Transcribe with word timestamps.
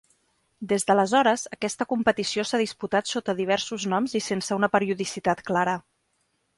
Des 0.69 0.85
d'aleshores 0.87 1.43
aquesta 1.57 1.87
competició 1.91 2.47
s'ha 2.53 2.61
disputat 2.63 3.13
sota 3.13 3.37
diversos 3.43 3.89
noms 3.95 4.19
i 4.23 4.27
sense 4.33 4.61
una 4.63 4.75
periodicitat 4.79 5.49
clara. 5.53 5.83